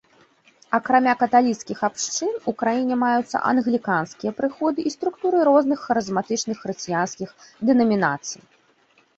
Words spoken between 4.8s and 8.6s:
і структуры розных харызматычных хрысціянскіх дэнамінацый.